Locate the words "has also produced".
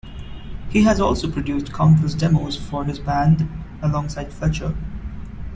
0.81-1.71